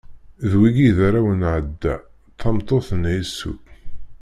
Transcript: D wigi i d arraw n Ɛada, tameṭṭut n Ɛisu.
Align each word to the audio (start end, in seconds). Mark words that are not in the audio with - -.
D 0.49 0.51
wigi 0.59 0.85
i 0.89 0.91
d 0.97 0.99
arraw 1.07 1.29
n 1.39 1.41
Ɛada, 1.53 1.95
tameṭṭut 2.39 2.87
n 3.01 3.03
Ɛisu. 3.13 3.53